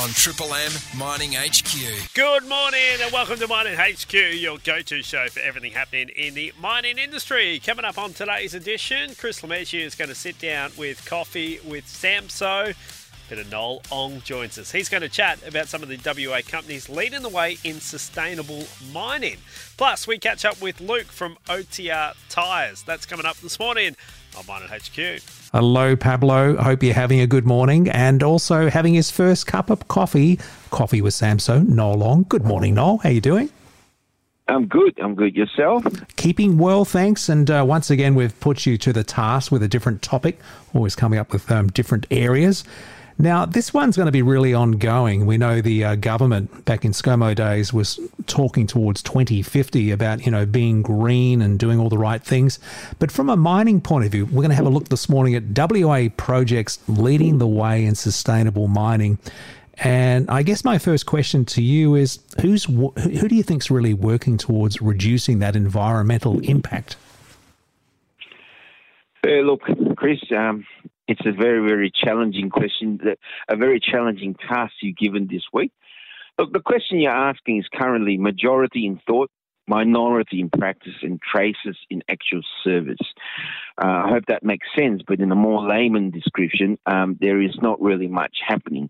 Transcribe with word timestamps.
on 0.00 0.08
Triple 0.10 0.54
M 0.54 0.72
Mining 0.96 1.32
HQ. 1.34 2.14
Good 2.14 2.48
morning 2.48 2.80
and 3.02 3.12
welcome 3.12 3.38
to 3.38 3.46
Mining 3.46 3.76
HQ, 3.76 4.14
your 4.14 4.56
go 4.56 4.80
to 4.80 5.02
show 5.02 5.28
for 5.28 5.40
everything 5.40 5.72
happening 5.72 6.08
in 6.16 6.32
the 6.32 6.54
mining 6.58 6.96
industry. 6.96 7.60
Coming 7.62 7.84
up 7.84 7.98
on 7.98 8.14
today's 8.14 8.54
edition, 8.54 9.14
Chris 9.14 9.42
Lemaitre 9.42 9.82
is 9.82 9.94
going 9.94 10.08
to 10.08 10.14
sit 10.14 10.38
down 10.38 10.72
with 10.78 11.04
coffee 11.04 11.60
with 11.66 11.84
Samso. 11.84 12.74
Bit 13.28 13.40
of 13.40 13.50
Noel 13.50 13.82
Ong 13.92 14.22
joins 14.22 14.56
us. 14.56 14.72
He's 14.72 14.88
going 14.88 15.02
to 15.02 15.08
chat 15.10 15.46
about 15.46 15.68
some 15.68 15.82
of 15.82 15.90
the 15.90 15.98
WA 16.02 16.40
companies 16.46 16.88
leading 16.88 17.20
the 17.20 17.28
way 17.28 17.58
in 17.62 17.78
sustainable 17.78 18.64
mining. 18.94 19.36
Plus, 19.76 20.06
we 20.06 20.18
catch 20.18 20.46
up 20.46 20.62
with 20.62 20.80
Luke 20.80 21.08
from 21.08 21.36
OTR 21.46 22.14
Tyres. 22.30 22.82
That's 22.84 23.04
coming 23.04 23.26
up 23.26 23.36
this 23.36 23.58
morning 23.58 23.96
on 24.38 24.46
Mining 24.46 24.68
HQ. 24.68 25.39
Hello, 25.52 25.96
Pablo. 25.96 26.56
Hope 26.58 26.84
you're 26.84 26.94
having 26.94 27.18
a 27.18 27.26
good 27.26 27.44
morning 27.44 27.88
and 27.88 28.22
also 28.22 28.70
having 28.70 28.94
his 28.94 29.10
first 29.10 29.48
cup 29.48 29.68
of 29.68 29.88
coffee. 29.88 30.38
Coffee 30.70 31.02
with 31.02 31.12
Samso, 31.12 31.66
Noel 31.66 32.04
Ong. 32.04 32.22
Good 32.28 32.44
morning, 32.44 32.74
Noel. 32.74 32.98
How 32.98 33.08
are 33.08 33.12
you 33.12 33.20
doing? 33.20 33.50
I'm 34.46 34.66
good. 34.66 34.96
I'm 35.00 35.16
good. 35.16 35.34
Yourself? 35.34 35.84
Keeping 36.14 36.56
well, 36.56 36.84
thanks. 36.84 37.28
And 37.28 37.50
uh, 37.50 37.64
once 37.66 37.90
again, 37.90 38.14
we've 38.14 38.38
put 38.38 38.64
you 38.64 38.78
to 38.78 38.92
the 38.92 39.02
task 39.02 39.50
with 39.50 39.64
a 39.64 39.68
different 39.68 40.02
topic, 40.02 40.38
always 40.72 40.94
coming 40.94 41.18
up 41.18 41.32
with 41.32 41.50
um, 41.50 41.66
different 41.66 42.06
areas. 42.12 42.62
Now, 43.20 43.44
this 43.44 43.74
one's 43.74 43.98
going 43.98 44.06
to 44.06 44.12
be 44.12 44.22
really 44.22 44.54
ongoing. 44.54 45.26
We 45.26 45.36
know 45.36 45.60
the 45.60 45.84
uh, 45.84 45.94
government 45.96 46.64
back 46.64 46.86
in 46.86 46.92
ScoMo 46.92 47.34
days 47.34 47.70
was 47.70 48.00
talking 48.26 48.66
towards 48.66 49.02
2050 49.02 49.90
about, 49.90 50.24
you 50.24 50.32
know, 50.32 50.46
being 50.46 50.80
green 50.80 51.42
and 51.42 51.58
doing 51.58 51.78
all 51.78 51.90
the 51.90 51.98
right 51.98 52.22
things. 52.22 52.58
But 52.98 53.12
from 53.12 53.28
a 53.28 53.36
mining 53.36 53.82
point 53.82 54.06
of 54.06 54.12
view, 54.12 54.24
we're 54.24 54.40
going 54.40 54.48
to 54.48 54.54
have 54.54 54.64
a 54.64 54.70
look 54.70 54.88
this 54.88 55.10
morning 55.10 55.34
at 55.34 55.42
WA 55.54 56.08
projects 56.16 56.78
leading 56.88 57.36
the 57.36 57.46
way 57.46 57.84
in 57.84 57.94
sustainable 57.94 58.68
mining. 58.68 59.18
And 59.76 60.30
I 60.30 60.42
guess 60.42 60.64
my 60.64 60.78
first 60.78 61.04
question 61.04 61.44
to 61.46 61.62
you 61.62 61.96
is 61.96 62.20
who's 62.40 62.64
who 62.64 63.28
do 63.28 63.34
you 63.34 63.42
think's 63.42 63.70
really 63.70 63.92
working 63.92 64.38
towards 64.38 64.80
reducing 64.80 65.40
that 65.40 65.56
environmental 65.56 66.40
impact? 66.40 66.96
Uh, 69.26 69.42
look, 69.42 69.60
Chris, 69.96 70.18
um, 70.34 70.64
it's 71.10 71.26
a 71.26 71.32
very, 71.32 71.66
very 71.68 71.90
challenging 71.92 72.50
question, 72.50 73.00
a 73.48 73.56
very 73.56 73.80
challenging 73.80 74.34
task 74.34 74.72
you're 74.80 74.94
given 74.96 75.26
this 75.30 75.42
week. 75.52 75.72
Look, 76.38 76.52
the 76.52 76.60
question 76.60 77.00
you're 77.00 77.10
asking 77.10 77.58
is 77.58 77.66
currently 77.72 78.16
majority 78.16 78.86
in 78.86 79.00
thought, 79.06 79.30
minority 79.66 80.40
in 80.40 80.50
practice, 80.50 80.94
and 81.02 81.20
traces 81.20 81.76
in 81.90 82.02
actual 82.08 82.42
service. 82.62 83.04
Uh, 83.82 84.04
I 84.04 84.08
hope 84.10 84.24
that 84.28 84.44
makes 84.44 84.68
sense, 84.78 85.02
but 85.06 85.20
in 85.20 85.32
a 85.32 85.34
more 85.34 85.66
layman 85.66 86.10
description, 86.10 86.78
um, 86.86 87.18
there 87.20 87.42
is 87.42 87.56
not 87.60 87.80
really 87.80 88.08
much 88.08 88.38
happening. 88.46 88.88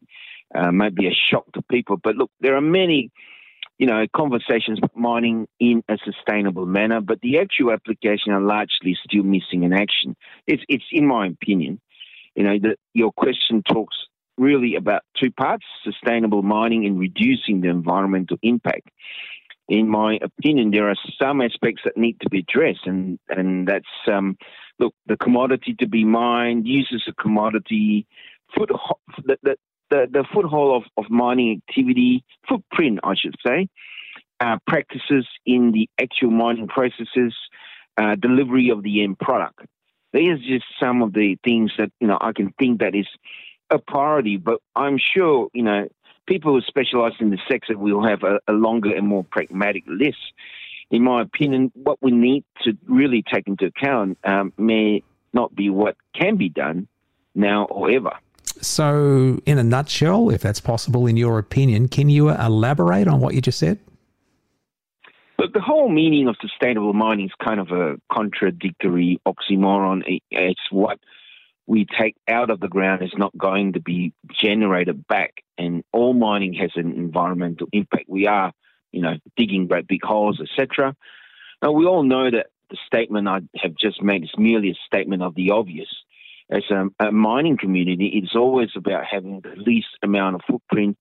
Uh, 0.55 0.71
maybe 0.71 1.07
a 1.07 1.15
shock 1.31 1.51
to 1.53 1.63
people, 1.71 1.97
but 1.97 2.17
look, 2.17 2.31
there 2.41 2.57
are 2.57 2.61
many 2.61 3.11
you 3.79 3.87
know, 3.87 4.05
conversations 4.15 4.79
mining 4.95 5.48
in 5.59 5.83
a 5.89 5.97
sustainable 6.05 6.67
manner, 6.67 7.01
but 7.01 7.19
the 7.23 7.39
actual 7.39 7.73
application 7.73 8.31
are 8.31 8.43
largely 8.43 8.95
still 9.05 9.23
missing 9.23 9.63
in 9.63 9.73
action. 9.73 10.15
It's, 10.47 10.63
it's 10.69 10.85
in 10.93 11.07
my 11.07 11.29
opinion, 11.29 11.81
you 12.34 12.45
know, 12.45 12.59
that 12.62 12.77
your 12.95 13.12
question 13.12 13.62
talks 13.62 13.97
really 14.39 14.75
about 14.75 15.03
two 15.20 15.31
parts 15.31 15.64
sustainable 15.84 16.42
mining 16.42 16.86
and 16.86 16.98
reducing 16.98 17.61
the 17.61 17.69
environmental 17.69 18.39
impact. 18.42 18.89
In 19.69 19.89
my 19.89 20.19
opinion, 20.23 20.73
there 20.73 20.89
are 20.89 20.97
some 21.20 21.41
aspects 21.41 21.83
that 21.84 21.97
need 21.97 22.19
to 22.20 22.31
be 22.31 22.41
addressed, 22.41 22.86
and, 22.86 23.19
and 23.28 23.69
that's 23.69 23.84
um, 24.11 24.36
look, 24.81 24.95
the 25.06 25.17
commodity 25.17 25.77
to 25.78 25.86
be 25.86 26.05
mined, 26.05 26.67
uses 26.67 27.05
a 27.06 27.12
commodity, 27.12 28.06
foot, 28.56 28.70
the, 29.25 29.36
the, 29.42 29.56
the, 29.91 30.06
the 30.11 30.25
foothold 30.34 30.83
of, 30.83 31.05
of 31.05 31.11
mining 31.11 31.61
activity, 31.69 32.25
footprint, 32.48 32.98
I 33.05 33.14
should 33.14 33.36
say, 33.47 33.69
uh, 34.41 34.56
practices 34.67 35.27
in 35.47 35.70
the 35.73 35.89
actual 36.01 36.31
mining 36.31 36.67
processes, 36.67 37.34
uh, 37.97 38.17
delivery 38.17 38.70
of 38.70 38.83
the 38.83 39.05
end 39.05 39.18
product. 39.18 39.61
These 40.13 40.33
are 40.33 40.59
just 40.59 40.67
some 40.79 41.03
of 41.03 41.13
the 41.13 41.39
things 41.45 41.73
that 41.79 41.91
you 42.01 42.07
know 42.07 42.19
I 42.21 42.33
can 42.33 42.53
think 42.59 42.81
that 42.81 42.95
is 42.95 43.07
a 43.71 43.79
priority. 43.79 44.37
But 44.37 44.61
I'm 44.75 44.98
sure 44.98 45.48
you 45.53 45.63
know 45.63 45.89
people 46.27 46.53
who 46.53 46.61
specialise 46.63 47.15
in 47.21 47.31
the 47.31 47.39
sector 47.48 47.77
will 47.77 48.05
have 48.05 48.23
a, 48.23 48.41
a 48.48 48.53
longer 48.53 48.95
and 48.95 49.07
more 49.07 49.25
pragmatic 49.25 49.85
list. 49.87 50.33
In 50.91 51.05
my 51.05 51.23
opinion, 51.23 51.71
what 51.75 51.98
we 52.03 52.11
need 52.11 52.45
to 52.63 52.77
really 52.87 53.23
take 53.23 53.47
into 53.47 53.67
account 53.67 54.19
um, 54.25 54.53
may 54.59 55.03
not 55.33 55.55
be 55.55 55.71
what 55.71 55.97
can 56.15 56.37
be 56.37 56.48
done 56.48 56.89
now 57.35 57.65
or 57.67 57.91
ever. 57.91 58.13
So, 58.61 59.41
in 59.47 59.59
a 59.59 59.65
nutshell, 59.65 60.31
if 60.31 60.42
that's 60.42 60.61
possible, 60.61 61.07
in 61.07 61.17
your 61.17 61.39
opinion, 61.39 61.89
can 61.89 62.11
you 62.11 62.31
elaborate 62.31 63.09
on 63.09 63.21
what 63.21 63.35
you 63.35 63.41
just 63.41 63.59
said? 63.59 63.79
Look, 65.40 65.55
the 65.55 65.61
whole 65.62 65.89
meaning 65.89 66.28
of 66.28 66.36
sustainable 66.39 66.92
mining 66.92 67.24
is 67.24 67.33
kind 67.42 67.61
of 67.61 67.70
a 67.70 67.96
contradictory 68.12 69.23
oxymoron. 69.27 70.02
It's 70.30 70.70
what 70.70 70.98
we 71.67 71.86
take 71.98 72.14
out 72.28 72.51
of 72.51 72.61
the 72.61 72.68
ground 72.68 73.02
is 73.02 73.14
not 73.17 73.36
going 73.39 73.73
to 73.73 73.80
be 73.80 74.12
generated 74.30 75.08
back, 75.08 75.42
and 75.56 75.83
all 75.95 76.12
mining 76.12 76.52
has 76.55 76.73
an 76.77 76.92
environmental 76.92 77.68
impact. 77.73 78.05
We 78.06 78.27
are, 78.27 78.52
you 78.92 79.00
know, 79.00 79.14
digging 79.39 79.67
great 79.67 79.86
big 79.86 80.05
holes, 80.05 80.42
etc. 80.42 80.95
Now, 81.62 81.73
we 81.73 81.86
all 81.86 82.02
know 82.02 82.30
that 82.30 82.48
the 82.68 82.77
statement 82.84 83.27
I 83.27 83.40
have 83.56 83.74
just 83.77 84.02
made 84.02 84.24
is 84.24 84.34
merely 84.36 84.73
a 84.73 84.84
statement 84.84 85.23
of 85.23 85.34
the 85.36 85.52
obvious. 85.52 85.89
As 86.50 86.64
a, 86.70 86.89
a 87.06 87.12
mining 87.12 87.56
community, 87.56 88.08
it's 88.23 88.36
always 88.36 88.73
about 88.77 89.05
having 89.11 89.40
the 89.40 89.55
least 89.56 89.96
amount 90.02 90.34
of 90.34 90.42
footprint 90.46 90.98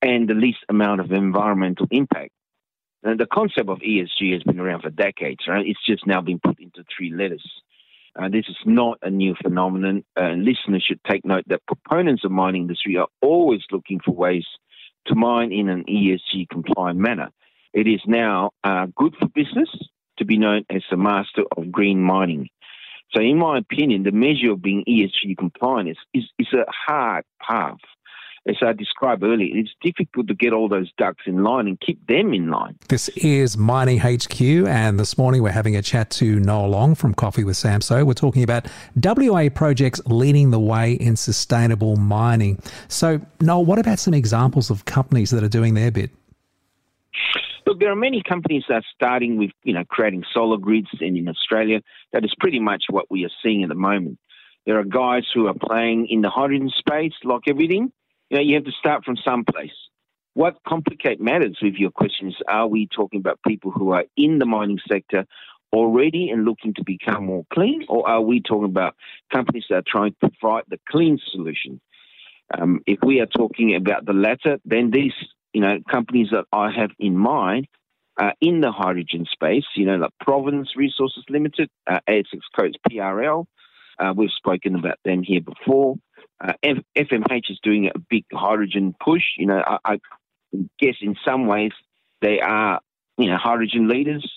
and 0.00 0.26
the 0.26 0.34
least 0.34 0.64
amount 0.70 1.02
of 1.02 1.12
environmental 1.12 1.86
impact. 1.90 2.30
And 3.04 3.20
the 3.20 3.26
concept 3.26 3.68
of 3.68 3.80
ESG 3.80 4.32
has 4.32 4.42
been 4.42 4.58
around 4.58 4.80
for 4.80 4.90
decades, 4.90 5.46
right? 5.46 5.66
It's 5.66 5.84
just 5.86 6.06
now 6.06 6.22
been 6.22 6.40
put 6.40 6.58
into 6.58 6.84
three 6.96 7.12
letters. 7.12 7.46
Uh, 8.18 8.28
this 8.30 8.46
is 8.48 8.56
not 8.64 8.98
a 9.02 9.10
new 9.10 9.34
phenomenon. 9.42 10.04
Uh, 10.16 10.30
listeners 10.30 10.82
should 10.82 11.02
take 11.04 11.24
note 11.24 11.44
that 11.48 11.66
proponents 11.66 12.24
of 12.24 12.30
mining 12.30 12.62
industry 12.62 12.96
are 12.96 13.08
always 13.20 13.60
looking 13.70 14.00
for 14.02 14.12
ways 14.12 14.46
to 15.06 15.14
mine 15.14 15.52
in 15.52 15.68
an 15.68 15.84
ESG 15.84 16.48
compliant 16.48 16.98
manner. 16.98 17.28
It 17.74 17.86
is 17.86 18.00
now 18.06 18.52
uh, 18.62 18.86
good 18.96 19.14
for 19.20 19.28
business 19.28 19.68
to 20.18 20.24
be 20.24 20.38
known 20.38 20.64
as 20.70 20.82
the 20.90 20.96
master 20.96 21.42
of 21.56 21.70
green 21.70 22.00
mining. 22.00 22.48
So, 23.14 23.20
in 23.20 23.36
my 23.36 23.58
opinion, 23.58 24.04
the 24.04 24.12
measure 24.12 24.52
of 24.52 24.62
being 24.62 24.84
ESG 24.88 25.36
compliant 25.36 25.90
is, 25.90 25.98
is, 26.14 26.24
is 26.38 26.52
a 26.52 26.64
hard 26.70 27.24
path 27.42 27.78
as 28.46 28.56
I 28.60 28.72
described 28.72 29.22
earlier, 29.22 29.56
it's 29.56 29.70
difficult 29.82 30.28
to 30.28 30.34
get 30.34 30.52
all 30.52 30.68
those 30.68 30.92
ducks 30.98 31.22
in 31.26 31.42
line 31.42 31.66
and 31.66 31.80
keep 31.80 32.06
them 32.06 32.34
in 32.34 32.50
line. 32.50 32.76
This 32.88 33.08
is 33.16 33.56
Mining 33.56 33.98
HQ, 33.98 34.40
and 34.40 35.00
this 35.00 35.16
morning 35.16 35.42
we're 35.42 35.50
having 35.50 35.76
a 35.76 35.82
chat 35.82 36.10
to 36.10 36.38
Noel 36.40 36.74
Ong 36.74 36.94
from 36.94 37.14
Coffee 37.14 37.44
with 37.44 37.56
Samso. 37.56 38.04
We're 38.04 38.12
talking 38.12 38.42
about 38.42 38.66
WA 39.02 39.48
projects 39.48 40.00
leading 40.06 40.50
the 40.50 40.60
way 40.60 40.92
in 40.92 41.16
sustainable 41.16 41.96
mining. 41.96 42.60
So, 42.88 43.20
Noel, 43.40 43.64
what 43.64 43.78
about 43.78 43.98
some 43.98 44.12
examples 44.12 44.68
of 44.68 44.84
companies 44.84 45.30
that 45.30 45.42
are 45.42 45.48
doing 45.48 45.72
their 45.72 45.90
bit? 45.90 46.10
Look, 47.66 47.80
there 47.80 47.90
are 47.90 47.96
many 47.96 48.22
companies 48.22 48.64
that 48.68 48.74
are 48.74 48.84
starting 48.94 49.38
with, 49.38 49.52
you 49.62 49.72
know, 49.72 49.84
creating 49.88 50.24
solar 50.34 50.58
grids, 50.58 50.88
and 51.00 51.16
in 51.16 51.28
Australia, 51.28 51.80
that 52.12 52.24
is 52.24 52.34
pretty 52.38 52.60
much 52.60 52.84
what 52.90 53.10
we 53.10 53.24
are 53.24 53.30
seeing 53.42 53.62
at 53.62 53.70
the 53.70 53.74
moment. 53.74 54.18
There 54.66 54.78
are 54.78 54.84
guys 54.84 55.24
who 55.32 55.46
are 55.46 55.54
playing 55.54 56.08
in 56.10 56.20
the 56.20 56.28
hydrogen 56.28 56.70
space, 56.78 57.14
like 57.24 57.42
everything. 57.48 57.90
You 58.34 58.40
know, 58.40 58.46
you 58.46 58.54
have 58.56 58.64
to 58.64 58.72
start 58.72 59.04
from 59.04 59.16
someplace. 59.24 59.70
What 60.32 60.56
complicate 60.66 61.20
matters 61.20 61.56
with 61.62 61.74
your 61.74 61.92
question 61.92 62.30
is 62.30 62.34
are 62.48 62.66
we 62.66 62.88
talking 62.88 63.20
about 63.20 63.38
people 63.46 63.70
who 63.70 63.92
are 63.92 64.06
in 64.16 64.40
the 64.40 64.44
mining 64.44 64.80
sector 64.90 65.24
already 65.72 66.30
and 66.30 66.44
looking 66.44 66.74
to 66.74 66.82
become 66.84 67.26
more 67.26 67.44
clean, 67.52 67.84
or 67.88 68.08
are 68.08 68.20
we 68.20 68.40
talking 68.40 68.64
about 68.64 68.96
companies 69.32 69.66
that 69.70 69.76
are 69.76 69.84
trying 69.86 70.16
to 70.20 70.30
provide 70.40 70.64
the 70.66 70.80
clean 70.90 71.20
solution? 71.30 71.80
Um, 72.58 72.80
if 72.88 72.98
we 73.04 73.20
are 73.20 73.26
talking 73.26 73.76
about 73.76 74.04
the 74.04 74.12
latter, 74.12 74.58
then 74.64 74.90
these 74.90 75.14
you 75.52 75.60
know 75.60 75.78
companies 75.88 76.30
that 76.32 76.46
I 76.52 76.72
have 76.72 76.90
in 76.98 77.16
mind 77.16 77.68
are 78.18 78.34
in 78.40 78.62
the 78.62 78.72
hydrogen 78.72 79.26
space. 79.30 79.66
You 79.76 79.86
know, 79.86 79.94
like 79.94 80.10
Province 80.20 80.70
Resources 80.74 81.22
Limited, 81.28 81.70
uh, 81.88 82.00
ASX 82.10 82.40
codes 82.58 82.74
PRL. 82.90 83.46
Uh, 83.98 84.12
we've 84.16 84.30
spoken 84.30 84.74
about 84.74 84.98
them 85.04 85.22
here 85.22 85.40
before. 85.40 85.96
Uh, 86.40 86.52
F- 86.62 86.84
FMG 86.96 87.50
is 87.50 87.60
doing 87.62 87.90
a 87.94 87.98
big 87.98 88.24
hydrogen 88.32 88.94
push. 89.02 89.22
You 89.38 89.46
know, 89.46 89.62
I, 89.66 89.78
I, 89.84 90.00
guess 90.78 90.94
in 91.00 91.16
some 91.26 91.46
ways 91.46 91.72
they 92.20 92.40
are, 92.40 92.80
you 93.18 93.26
know, 93.26 93.36
hydrogen 93.36 93.88
leaders. 93.88 94.28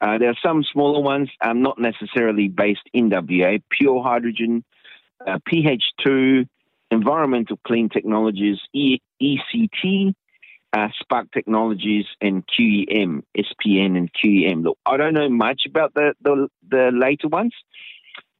Uh, 0.00 0.18
there 0.18 0.28
are 0.28 0.38
some 0.44 0.62
smaller 0.72 1.02
ones, 1.02 1.30
um, 1.40 1.62
not 1.62 1.78
necessarily 1.78 2.48
based 2.48 2.88
in 2.92 3.10
WA. 3.10 3.56
Pure 3.70 4.02
Hydrogen, 4.02 4.62
uh, 5.26 5.38
PH2, 5.50 6.46
Environmental 6.90 7.58
Clean 7.66 7.88
Technologies, 7.88 8.58
e- 8.74 9.00
ECT, 9.22 10.14
uh, 10.72 10.88
Sparc 11.02 11.32
Technologies, 11.32 12.04
and 12.20 12.44
QEM, 12.46 13.22
SPN, 13.36 13.96
and 13.96 14.10
QEM. 14.12 14.64
Look, 14.64 14.78
I 14.84 14.96
don't 14.98 15.14
know 15.14 15.30
much 15.30 15.62
about 15.66 15.94
the 15.94 16.14
the, 16.20 16.48
the 16.68 16.90
later 16.92 17.28
ones. 17.28 17.54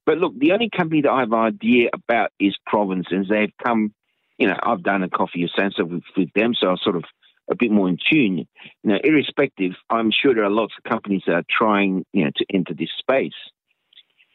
But 0.07 0.17
look, 0.17 0.33
the 0.39 0.53
only 0.53 0.69
company 0.75 1.01
that 1.01 1.11
I 1.11 1.19
have 1.19 1.33
idea 1.33 1.89
about 1.93 2.31
is 2.39 2.55
Province, 2.65 3.07
and 3.11 3.27
they've 3.29 3.53
come 3.63 3.93
you 4.37 4.47
know, 4.47 4.55
I've 4.61 4.83
done 4.83 5.03
a 5.03 5.09
coffee 5.09 5.43
or 5.43 5.49
sensor 5.57 5.85
with, 5.85 6.03
with 6.15 6.29
them, 6.33 6.53
so 6.53 6.69
I'm 6.69 6.77
sort 6.77 6.95
of 6.95 7.03
a 7.49 7.55
bit 7.55 7.71
more 7.71 7.89
in 7.89 7.97
tune. 8.11 8.47
Now, 8.83 8.97
irrespective, 9.03 9.73
I'm 9.89 10.11
sure 10.11 10.33
there 10.33 10.43
are 10.43 10.49
lots 10.49 10.73
of 10.77 10.89
companies 10.89 11.23
that 11.25 11.33
are 11.33 11.43
trying, 11.49 12.05
you 12.13 12.25
know, 12.25 12.31
to 12.35 12.45
enter 12.53 12.73
this 12.73 12.89
space. 12.99 13.33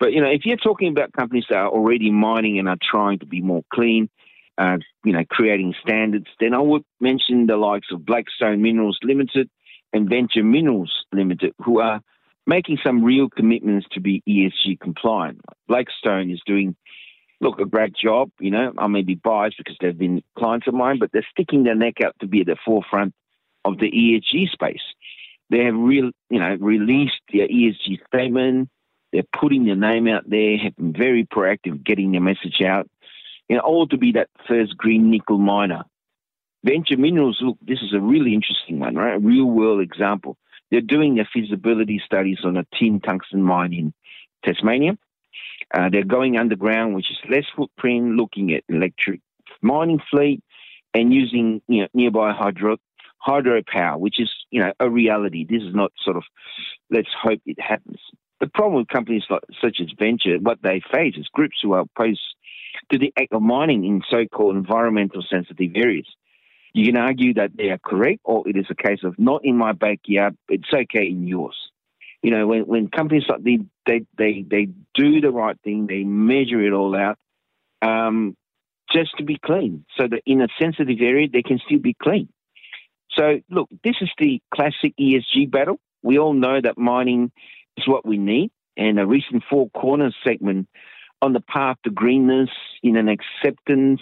But 0.01 0.13
you 0.13 0.21
know, 0.21 0.31
if 0.31 0.45
you're 0.45 0.57
talking 0.57 0.89
about 0.89 1.13
companies 1.13 1.45
that 1.49 1.59
are 1.59 1.69
already 1.69 2.11
mining 2.11 2.59
and 2.59 2.69
are 2.69 2.79
trying 2.83 3.21
to 3.21 3.27
be 3.27 3.41
more 3.41 3.63
clean, 3.73 4.11
uh, 4.59 4.79
you 5.05 5.13
know, 5.13 5.25
creating 5.31 5.75
standards, 5.81 6.27
then 6.41 6.55
I 6.55 6.59
would 6.59 6.83
mention 7.01 7.47
the 7.47 7.57
likes 7.57 7.89
of 7.93 8.05
Blackstone 8.05 8.63
Minerals 8.63 8.99
Limited 9.05 9.49
and 9.93 10.09
Venture 10.09 10.43
Minerals 10.43 10.93
Limited, 11.13 11.53
who 11.65 11.81
are 11.81 12.01
making 12.47 12.79
some 12.85 13.05
real 13.05 13.29
commitments 13.29 13.87
to 13.93 14.01
be 14.01 14.23
ESG 14.29 14.81
compliant. 14.81 15.41
Blackstone 15.69 16.31
is 16.31 16.41
doing, 16.47 16.77
look, 17.41 17.61
a 17.61 17.65
great 17.65 17.95
job. 17.95 18.31
You 18.41 18.51
know, 18.51 18.73
I 18.79 18.87
may 18.89 19.03
be 19.03 19.15
biased 19.15 19.59
because 19.59 19.77
they've 19.81 19.97
been 19.97 20.23
clients 20.37 20.67
of 20.67 20.75
mine, 20.75 20.99
but 20.99 21.11
they're 21.13 21.27
sticking 21.31 21.65
their 21.65 21.75
neck 21.75 22.01
out 22.05 22.17
to 22.21 22.27
be 22.27 22.41
at 22.41 22.47
the 22.47 22.57
forefront 22.65 23.15
of 23.65 23.79
the 23.79 23.91
ESG 23.91 24.51
space. 24.51 24.83
They 25.51 25.65
have 25.65 25.75
real, 25.75 26.11
you 26.31 26.41
know, 26.41 26.57
released 26.59 27.21
their 27.33 27.47
ESG 27.47 27.99
statement. 28.07 28.71
They're 29.13 29.23
putting 29.39 29.67
their 29.67 29.77
name 29.77 30.09
out 30.09 30.29
there, 30.29 30.57
have 30.57 30.75
been 30.77 30.95
very 30.95 31.25
proactive 31.27 31.85
getting 31.85 32.13
their 32.13 32.23
message 32.23 32.63
out, 32.65 32.89
you 33.49 33.57
know, 33.57 33.63
all 33.63 33.87
to 33.89 33.99
be 33.99 34.13
that 34.13 34.31
first 34.49 34.77
green 34.77 35.11
nickel 35.11 35.39
miner. 35.39 35.85
Venture 36.65 36.97
Minerals, 36.97 37.39
look, 37.43 37.59
this 37.61 37.81
is 37.83 37.93
a 37.93 38.01
really 38.01 38.35
interesting 38.35 38.79
one, 38.79 38.95
right? 38.95 39.17
A 39.17 39.19
real 39.19 39.45
world 39.45 39.83
example. 39.83 40.39
They're 40.73 40.81
doing 40.81 41.15
their 41.17 41.29
feasibility 41.31 42.01
studies 42.03 42.39
on 42.45 42.57
a 42.57 42.65
tin 42.79 42.99
tungsten 43.01 43.43
mine 43.43 43.75
in 43.75 43.93
Tasmania. 44.43 44.97
Uh, 45.73 45.91
they're 45.91 46.03
going 46.03 46.39
underground, 46.39 46.95
which 46.95 47.11
is 47.11 47.19
less 47.29 47.45
footprint, 47.55 48.17
looking 48.17 48.55
at 48.55 48.65
electric 48.71 49.21
mining 49.61 50.01
fleet 50.11 50.43
and 50.95 51.13
using 51.13 51.61
you 51.69 51.83
know, 51.83 51.89
nearby 51.93 52.33
hydro 52.33 52.79
hydropower, 53.27 54.01
which 54.01 54.19
is 54.19 54.31
you 54.51 54.61
know 54.61 54.73
a 54.81 54.89
reality. 54.89 55.45
This 55.45 55.63
is 55.63 55.75
not 55.75 55.93
sort 56.03 56.17
of 56.17 56.25
let's 56.91 57.11
hope 57.23 57.41
it 57.45 57.61
happens. 57.61 57.99
The 58.41 58.49
problem 58.49 58.79
with 58.79 58.89
companies 58.89 59.25
like 59.29 59.43
such 59.61 59.77
as 59.79 59.89
Venture, 59.99 60.39
what 60.39 60.63
they 60.63 60.81
face 60.93 61.17
is 61.17 61.29
groups 61.35 61.59
who 61.63 61.75
are 61.75 61.81
opposed 61.81 62.23
to 62.91 62.99
the 62.99 63.13
act 63.19 63.33
of 63.33 63.43
mining 63.43 63.85
in 63.85 64.03
so-called 64.11 64.57
environmental 64.57 65.23
sensitive 65.23 65.73
areas. 65.77 66.07
You 66.75 66.87
can 66.87 66.97
argue 66.97 67.35
that 67.35 67.57
they 67.57 67.69
are 67.69 67.79
correct, 67.79 68.21
or 68.25 68.49
it 68.49 68.57
is 68.57 68.67
a 68.71 68.75
case 68.75 69.01
of 69.05 69.19
not 69.19 69.45
in 69.45 69.57
my 69.57 69.73
backyard, 69.73 70.37
it's 70.49 70.73
okay 70.73 71.07
in 71.07 71.27
yours. 71.27 71.57
You 72.23 72.31
know, 72.31 72.47
when, 72.47 72.63
when 72.63 72.89
companies 72.89 73.25
like 73.29 73.43
they, 73.43 73.59
they 73.85 74.07
they 74.17 74.45
they 74.49 74.69
do 74.95 75.21
the 75.21 75.31
right 75.31 75.59
thing, 75.65 75.87
they 75.87 76.05
measure 76.05 76.63
it 76.63 76.73
all 76.73 76.97
out, 76.97 77.19
um, 77.83 78.37
just 78.93 79.11
to 79.19 79.25
be 79.25 79.39
clean, 79.45 79.85
so 79.99 80.07
that 80.09 80.23
in 80.25 80.41
a 80.41 80.49
sensitive 80.61 80.99
area 81.01 81.29
they 81.31 81.43
can 81.43 81.59
still 81.67 81.81
be 81.81 81.95
clean. 82.01 82.29
So 83.17 83.41
look, 83.51 83.69
this 83.85 83.97
is 84.01 84.11
the 84.19 84.41
classic 84.55 84.95
ESG 84.99 85.51
battle. 85.51 85.79
We 86.03 86.19
all 86.19 86.33
know 86.33 86.61
that 86.61 86.79
mining 86.79 87.33
is 87.77 87.87
what 87.87 88.07
we 88.07 88.19
need, 88.19 88.51
and 88.77 88.99
a 88.99 89.07
recent 89.07 89.43
Four 89.51 89.69
Corners 89.71 90.15
segment 90.25 90.69
on 91.21 91.33
the 91.33 91.41
path 91.41 91.77
to 91.85 91.91
greenness 91.91 92.51
in 92.83 92.97
an 92.97 93.09
acceptance 93.09 94.01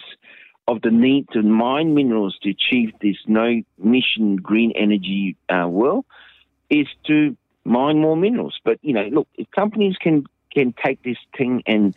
of 0.70 0.82
the 0.82 0.90
need 0.90 1.28
to 1.32 1.42
mine 1.42 1.94
minerals 1.94 2.38
to 2.42 2.50
achieve 2.50 2.92
this 3.02 3.16
no 3.26 3.60
emission 3.82 4.36
green 4.36 4.72
energy 4.76 5.36
uh, 5.48 5.66
world 5.66 6.04
is 6.70 6.86
to 7.08 7.36
mine 7.64 7.98
more 7.98 8.16
minerals. 8.16 8.58
But 8.64 8.78
you 8.80 8.92
know, 8.92 9.08
look, 9.10 9.28
if 9.36 9.50
companies 9.50 9.96
can 10.00 10.26
can 10.52 10.72
take 10.72 11.02
this 11.02 11.16
thing 11.36 11.64
and 11.66 11.96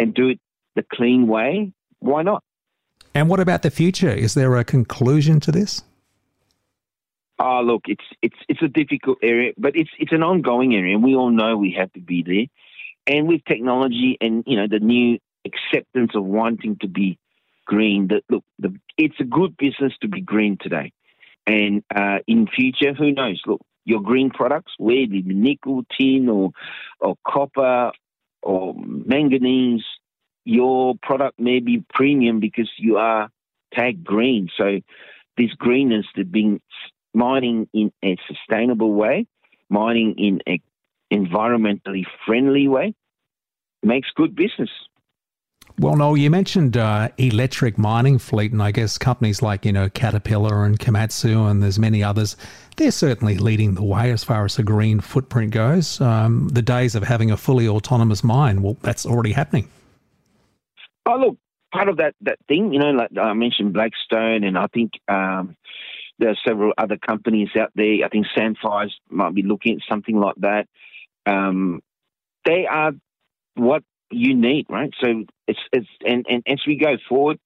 and 0.00 0.12
do 0.12 0.28
it 0.30 0.40
the 0.74 0.82
clean 0.82 1.28
way, 1.28 1.72
why 2.00 2.22
not? 2.22 2.42
And 3.14 3.28
what 3.28 3.38
about 3.38 3.62
the 3.62 3.70
future? 3.70 4.10
Is 4.10 4.34
there 4.34 4.56
a 4.56 4.64
conclusion 4.64 5.38
to 5.40 5.52
this? 5.52 5.82
Oh, 7.38 7.62
look, 7.62 7.82
it's 7.86 8.04
it's 8.22 8.38
it's 8.48 8.62
a 8.62 8.68
difficult 8.68 9.18
area, 9.22 9.52
but 9.56 9.76
it's 9.76 9.90
it's 10.00 10.12
an 10.12 10.24
ongoing 10.24 10.74
area, 10.74 10.96
and 10.96 11.04
we 11.04 11.14
all 11.14 11.30
know 11.30 11.56
we 11.56 11.76
have 11.78 11.92
to 11.92 12.00
be 12.00 12.24
there. 12.24 12.46
And 13.06 13.28
with 13.28 13.44
technology 13.44 14.18
and 14.20 14.42
you 14.48 14.56
know 14.56 14.66
the 14.66 14.80
new 14.80 15.18
acceptance 15.44 16.10
of 16.16 16.24
wanting 16.24 16.76
to 16.80 16.88
be 16.88 17.19
green. 17.70 18.08
That 18.08 18.22
look, 18.28 18.44
the, 18.58 18.74
it's 18.98 19.20
a 19.20 19.24
good 19.24 19.56
business 19.56 19.92
to 20.02 20.08
be 20.08 20.20
green 20.20 20.58
today, 20.60 20.92
and 21.46 21.84
uh, 21.94 22.18
in 22.26 22.48
future, 22.48 22.92
who 22.92 23.12
knows? 23.12 23.40
Look, 23.46 23.60
your 23.84 24.02
green 24.02 24.30
products, 24.30 24.72
whether 24.76 25.00
it 25.00 25.10
be 25.10 25.22
nickel, 25.22 25.84
tin, 25.96 26.28
or 26.28 26.50
or 26.98 27.14
copper, 27.24 27.92
or 28.42 28.74
manganese, 28.76 29.84
your 30.44 30.94
product 31.00 31.38
may 31.38 31.60
be 31.60 31.84
premium 31.94 32.40
because 32.40 32.70
you 32.76 32.96
are 32.96 33.30
tagged 33.72 34.04
green. 34.04 34.48
So 34.58 34.80
this 35.36 35.52
greenness, 35.52 36.06
the 36.16 36.24
being 36.24 36.60
mining 37.14 37.68
in 37.72 37.92
a 38.04 38.16
sustainable 38.26 38.92
way, 38.92 39.26
mining 39.68 40.16
in 40.18 40.40
a 40.48 40.60
environmentally 41.12 42.04
friendly 42.26 42.66
way, 42.68 42.94
makes 43.82 44.08
good 44.14 44.34
business. 44.34 44.70
Well, 45.78 45.96
Noel, 45.96 46.16
you 46.16 46.30
mentioned 46.30 46.76
uh, 46.76 47.08
electric 47.16 47.78
mining 47.78 48.18
fleet, 48.18 48.52
and 48.52 48.62
I 48.62 48.70
guess 48.70 48.98
companies 48.98 49.40
like 49.40 49.64
you 49.64 49.72
know 49.72 49.88
Caterpillar 49.88 50.64
and 50.64 50.78
Komatsu, 50.78 51.50
and 51.50 51.62
there's 51.62 51.78
many 51.78 52.02
others. 52.02 52.36
They're 52.76 52.90
certainly 52.90 53.38
leading 53.38 53.74
the 53.74 53.82
way 53.82 54.10
as 54.10 54.24
far 54.24 54.44
as 54.44 54.56
the 54.56 54.62
green 54.62 55.00
footprint 55.00 55.52
goes. 55.52 56.00
Um, 56.00 56.48
the 56.48 56.62
days 56.62 56.94
of 56.94 57.02
having 57.02 57.30
a 57.30 57.36
fully 57.36 57.68
autonomous 57.68 58.22
mine, 58.22 58.62
well, 58.62 58.76
that's 58.82 59.06
already 59.06 59.32
happening. 59.32 59.68
Oh, 61.06 61.16
look, 61.16 61.38
part 61.72 61.88
of 61.88 61.96
that 61.98 62.14
that 62.22 62.38
thing, 62.48 62.72
you 62.72 62.78
know, 62.78 62.90
like 62.90 63.10
I 63.18 63.32
mentioned 63.32 63.72
Blackstone, 63.72 64.44
and 64.44 64.58
I 64.58 64.66
think 64.66 64.92
um, 65.08 65.56
there 66.18 66.30
are 66.30 66.36
several 66.46 66.72
other 66.76 66.98
companies 66.98 67.48
out 67.58 67.70
there. 67.74 68.04
I 68.04 68.08
think 68.08 68.26
Sandfires 68.36 68.92
might 69.08 69.34
be 69.34 69.42
looking 69.42 69.76
at 69.76 69.82
something 69.88 70.18
like 70.18 70.36
that. 70.38 70.68
Um, 71.26 71.80
they 72.44 72.66
are 72.66 72.92
what 73.54 73.82
you 74.10 74.34
need, 74.34 74.66
right? 74.68 74.92
So 75.00 75.24
it's 75.46 75.58
it's 75.72 75.88
and, 76.06 76.26
and 76.28 76.42
as 76.46 76.60
we 76.66 76.76
go 76.76 76.96
forward, 77.08 77.38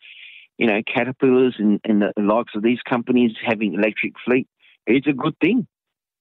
you 0.59 0.67
know, 0.67 0.81
caterpillars 0.83 1.57
and, 1.59 1.81
and 1.85 2.03
the 2.03 2.13
likes 2.17 2.53
of 2.55 2.63
these 2.63 2.81
companies 2.89 3.33
having 3.45 3.75
electric 3.75 4.15
fleet, 4.25 4.49
it's 4.87 5.07
a 5.07 5.13
good 5.13 5.37
thing. 5.41 5.67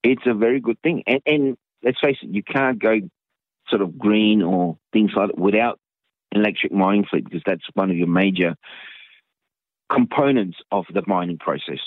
It's 0.04 0.24
a 0.26 0.34
very 0.34 0.60
good 0.60 0.80
thing. 0.82 1.04
And 1.08 1.22
and 1.26 1.58
let's 1.84 2.00
face 2.00 2.18
it, 2.22 2.30
you 2.30 2.44
can't 2.44 2.80
go 2.80 3.00
sort 3.70 3.82
of 3.82 3.98
green 3.98 4.42
or 4.42 4.78
things 4.92 5.12
like 5.16 5.30
that 5.30 5.38
without 5.38 5.80
electric 6.32 6.72
mining 6.72 7.06
fleet 7.10 7.24
because 7.24 7.44
that's 7.46 7.64
one 7.74 7.90
of 7.90 7.98
your 7.98 8.08
major 8.08 8.56
components 9.92 10.58
of 10.72 10.86
the 10.94 11.04
mining 11.08 11.38
process. 11.38 11.80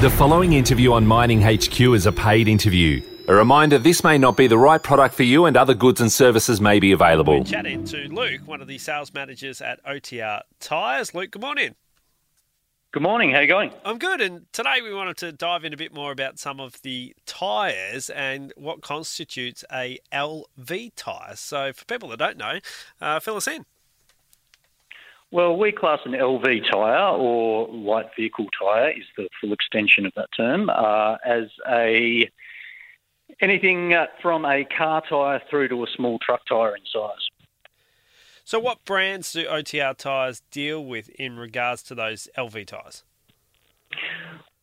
The 0.00 0.10
following 0.10 0.54
interview 0.54 0.92
on 0.92 1.06
Mining 1.06 1.40
HQ 1.40 1.80
is 1.80 2.06
a 2.06 2.12
paid 2.12 2.48
interview. 2.48 3.02
A 3.28 3.34
reminder 3.34 3.78
this 3.78 4.02
may 4.02 4.18
not 4.18 4.36
be 4.36 4.48
the 4.48 4.58
right 4.58 4.82
product 4.82 5.14
for 5.14 5.22
you 5.22 5.44
and 5.44 5.56
other 5.56 5.74
goods 5.74 6.00
and 6.00 6.10
services 6.10 6.60
may 6.60 6.80
be 6.80 6.90
available. 6.90 7.38
We're 7.38 7.44
chatting 7.44 7.84
to 7.84 8.08
Luke, 8.08 8.40
one 8.46 8.60
of 8.60 8.66
the 8.66 8.78
sales 8.78 9.14
managers 9.14 9.60
at 9.60 9.82
OTR 9.84 10.40
Tyres. 10.58 11.14
Luke, 11.14 11.30
good 11.30 11.40
morning. 11.40 11.76
Good 12.90 13.02
morning. 13.04 13.30
How 13.30 13.38
are 13.38 13.42
you 13.42 13.48
going? 13.48 13.70
I'm 13.84 13.98
good. 13.98 14.20
And 14.20 14.52
today 14.52 14.80
we 14.82 14.92
wanted 14.92 15.16
to 15.18 15.30
dive 15.30 15.64
in 15.64 15.72
a 15.72 15.76
bit 15.76 15.94
more 15.94 16.10
about 16.10 16.40
some 16.40 16.58
of 16.58 16.82
the 16.82 17.14
tyres 17.24 18.10
and 18.10 18.52
what 18.56 18.82
constitutes 18.82 19.64
a 19.72 19.98
LV 20.12 20.92
tyre. 20.96 21.36
So, 21.36 21.72
for 21.72 21.84
people 21.84 22.08
that 22.08 22.18
don't 22.18 22.36
know, 22.36 22.58
uh, 23.00 23.20
fill 23.20 23.36
us 23.36 23.46
in. 23.46 23.64
Well, 25.30 25.56
we 25.56 25.70
class 25.72 26.00
an 26.04 26.12
LV 26.12 26.70
tyre 26.70 27.16
or 27.16 27.68
light 27.68 28.10
vehicle 28.16 28.48
tyre 28.60 28.90
is 28.90 29.04
the 29.16 29.28
full 29.40 29.52
extension 29.52 30.04
of 30.06 30.12
that 30.16 30.28
term 30.36 30.68
uh, 30.68 31.16
as 31.24 31.44
a 31.70 32.28
anything 33.42 33.92
uh, 33.92 34.06
from 34.22 34.44
a 34.44 34.64
car 34.64 35.02
tyre 35.08 35.42
through 35.50 35.68
to 35.68 35.82
a 35.82 35.86
small 35.94 36.18
truck 36.18 36.40
tyre 36.48 36.76
in 36.76 36.82
size. 36.92 37.28
So, 38.44 38.58
what 38.58 38.84
brands 38.84 39.32
do 39.32 39.44
OTR 39.44 39.96
tyres 39.96 40.42
deal 40.50 40.84
with 40.84 41.08
in 41.10 41.36
regards 41.36 41.82
to 41.84 41.94
those 41.94 42.28
LV 42.36 42.66
tyres? 42.66 43.04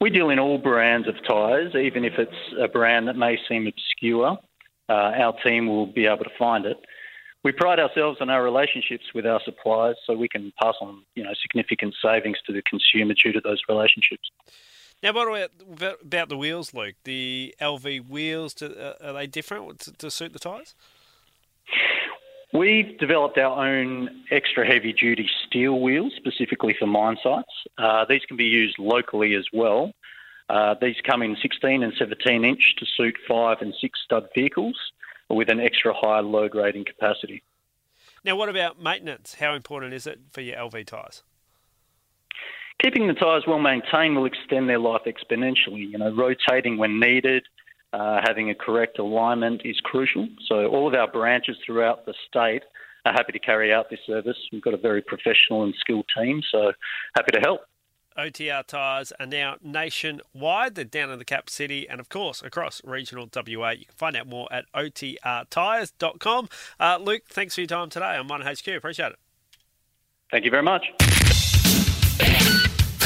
We 0.01 0.09
deal 0.09 0.29
in 0.29 0.39
all 0.39 0.57
brands 0.57 1.07
of 1.07 1.15
tyres, 1.27 1.75
even 1.75 2.05
if 2.05 2.13
it's 2.17 2.31
a 2.59 2.67
brand 2.67 3.07
that 3.07 3.15
may 3.15 3.37
seem 3.47 3.67
obscure. 3.67 4.37
Uh, 4.87 4.93
our 4.93 5.33
team 5.43 5.67
will 5.67 5.85
be 5.85 6.07
able 6.07 6.23
to 6.23 6.31
find 6.37 6.65
it 6.65 6.77
we 7.43 7.51
pride 7.51 7.79
ourselves 7.79 8.17
on 8.21 8.29
our 8.29 8.43
relationships 8.43 9.05
with 9.15 9.25
our 9.25 9.39
suppliers 9.43 9.97
so 10.05 10.15
we 10.15 10.27
can 10.27 10.51
pass 10.61 10.75
on 10.81 11.03
you 11.15 11.23
know 11.23 11.33
significant 11.41 11.95
savings 12.01 12.37
to 12.45 12.53
the 12.53 12.61
consumer 12.63 13.13
due 13.13 13.31
to 13.31 13.41
those 13.41 13.61
relationships. 13.69 14.29
Now, 15.01 15.13
what 15.13 15.27
about 15.27 16.01
about 16.01 16.29
the 16.29 16.37
wheels, 16.37 16.73
Luke? 16.73 16.95
The 17.05 17.55
LV 17.61 18.09
wheels, 18.09 18.61
uh, 18.61 18.95
are 19.01 19.13
they 19.13 19.27
different 19.27 19.79
to, 19.81 19.93
to 19.93 20.11
suit 20.11 20.33
the 20.33 20.39
tyres? 20.39 20.75
We've 22.51 22.97
developed 22.97 23.37
our 23.37 23.67
own 23.67 24.23
extra 24.31 24.65
heavy 24.65 24.91
duty 24.91 25.29
steel 25.47 25.79
wheels 25.79 26.13
specifically 26.17 26.75
for 26.77 26.87
mine 26.87 27.17
sites. 27.23 27.51
Uh, 27.77 28.05
these 28.09 28.25
can 28.27 28.37
be 28.37 28.45
used 28.45 28.79
locally 28.79 29.35
as 29.35 29.45
well. 29.53 29.93
Uh, 30.49 30.73
these 30.81 30.95
come 31.07 31.21
in 31.21 31.37
16 31.41 31.83
and 31.83 31.93
17 31.97 32.43
inch 32.43 32.75
to 32.79 32.85
suit 32.97 33.15
five 33.27 33.57
and 33.61 33.73
six 33.79 33.99
stud 34.03 34.27
vehicles 34.35 34.75
with 35.29 35.49
an 35.49 35.59
extra 35.59 35.93
high 35.93 36.21
load 36.21 36.55
rating 36.55 36.83
capacity. 36.83 37.43
Now, 38.25 38.35
what 38.35 38.49
about 38.49 38.81
maintenance? 38.81 39.35
How 39.35 39.53
important 39.53 39.93
is 39.93 40.07
it 40.07 40.19
for 40.31 40.41
your 40.41 40.57
LV 40.57 40.87
tyres? 40.87 41.23
Keeping 42.81 43.07
the 43.07 43.13
tyres 43.13 43.43
well 43.47 43.59
maintained 43.59 44.15
will 44.15 44.25
extend 44.25 44.69
their 44.69 44.79
life 44.79 45.01
exponentially. 45.05 45.89
You 45.89 45.97
know, 45.97 46.13
rotating 46.15 46.77
when 46.77 46.99
needed, 46.99 47.43
uh, 47.93 48.21
having 48.23 48.49
a 48.49 48.55
correct 48.55 48.99
alignment 48.99 49.61
is 49.65 49.79
crucial. 49.83 50.27
So 50.47 50.67
all 50.67 50.87
of 50.87 50.93
our 50.93 51.09
branches 51.11 51.57
throughout 51.65 52.05
the 52.05 52.13
state 52.27 52.63
are 53.05 53.13
happy 53.13 53.31
to 53.31 53.39
carry 53.39 53.73
out 53.73 53.89
this 53.89 53.99
service. 54.05 54.37
We've 54.51 54.61
got 54.61 54.73
a 54.73 54.77
very 54.77 55.01
professional 55.01 55.63
and 55.63 55.73
skilled 55.79 56.05
team, 56.17 56.41
so 56.51 56.71
happy 57.15 57.31
to 57.31 57.39
help. 57.39 57.61
OTR 58.17 58.65
tyres 58.65 59.13
are 59.17 59.25
now 59.25 59.55
nationwide. 59.61 60.75
They're 60.75 60.83
down 60.83 61.09
in 61.09 61.19
the 61.19 61.25
cap 61.25 61.49
city 61.49 61.87
and, 61.87 62.01
of 62.01 62.09
course, 62.09 62.41
across 62.43 62.81
regional 62.83 63.29
WA. 63.33 63.69
You 63.69 63.85
can 63.85 63.95
find 63.95 64.17
out 64.17 64.27
more 64.27 64.47
at 64.51 64.65
otrtyres.com. 64.73 66.49
Uh, 66.79 66.97
Luke, 67.01 67.23
thanks 67.29 67.55
for 67.55 67.61
your 67.61 67.67
time 67.67 67.89
today 67.89 68.17
on 68.17 68.27
Mining 68.27 68.47
HQ. 68.47 68.67
Appreciate 68.67 69.13
it. 69.13 69.19
Thank 70.31 70.43
you 70.43 70.51
very 70.51 70.63
much. 70.63 70.85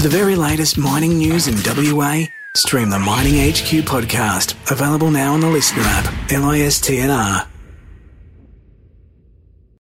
For 0.03 0.09
the 0.09 0.17
very 0.17 0.35
latest 0.35 0.77
mining 0.77 1.17
news 1.17 1.47
in 1.47 1.55
WA, 1.63 2.25
stream 2.57 2.89
the 2.89 2.99
Mining 2.99 3.35
HQ 3.35 3.87
podcast, 3.87 4.53
available 4.69 5.09
now 5.09 5.33
on 5.33 5.39
the 5.39 5.47
Listener 5.47 5.83
app, 5.83 6.03
LISTNR. 6.27 7.52